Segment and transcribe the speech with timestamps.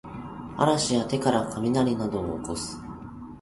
[0.57, 2.79] 嵐や手からかみなりなどをおこす